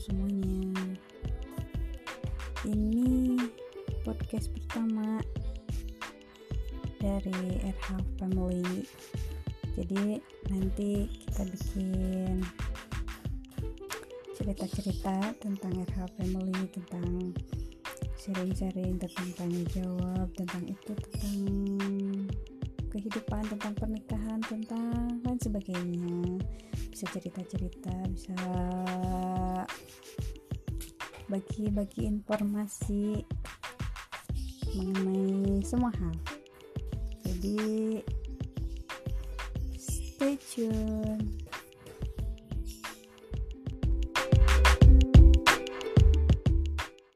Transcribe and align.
semuanya. 0.00 0.96
Ini 2.64 3.36
podcast 4.00 4.48
pertama 4.48 5.20
dari 6.96 7.60
RH 7.60 8.00
Family. 8.16 8.88
Jadi 9.76 10.16
nanti 10.48 11.04
kita 11.04 11.44
bikin 11.52 12.40
cerita-cerita 14.40 15.36
tentang 15.36 15.84
RH 15.84 16.16
Family 16.16 16.58
Tentang 16.72 17.36
sharing-sharing 18.16 18.96
tentang 18.96 19.28
tanya 19.36 19.62
jawab 19.72 20.32
Tentang 20.32 20.64
itu, 20.64 20.92
tentang 20.96 21.36
kehidupan, 22.88 23.44
tentang 23.52 23.72
pernikahan, 23.76 24.40
tentang 24.48 25.20
lain 25.22 25.40
sebagainya. 25.44 26.40
Bisa 26.90 27.06
cerita-cerita, 27.14 27.94
bisa 28.10 28.34
bagi-bagi 31.30 32.10
informasi 32.10 33.22
mengenai 34.74 35.62
semua 35.62 35.94
hal. 35.94 36.16
Jadi 37.22 38.02
stay 39.78 40.34
tune 40.36 41.39